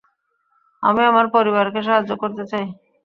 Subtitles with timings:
[0.83, 2.65] আমি আমার পরিবারকে সাহায্য করতে চাই।